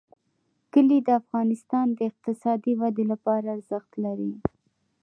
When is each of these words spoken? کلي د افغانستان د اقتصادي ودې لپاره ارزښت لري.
کلي 0.73 0.97
د 1.03 1.09
افغانستان 1.21 1.87
د 1.93 1.99
اقتصادي 2.09 2.73
ودې 2.81 3.05
لپاره 3.11 3.47
ارزښت 3.55 3.91
لري. 4.03 4.33